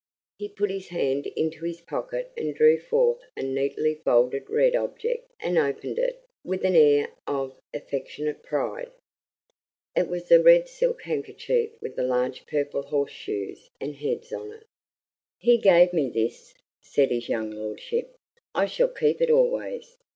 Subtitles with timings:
[0.39, 5.31] He put his hand into his pocket and drew forth a neatly folded red object
[5.39, 8.89] and opened it with an air of affectionate pride.
[9.95, 14.51] It was the red silk handkerchief with the large purple horse shoes and heads on
[14.51, 14.65] it.
[15.37, 18.15] "He gave me this," said his young lordship.
[18.55, 19.97] "I shall keep it always.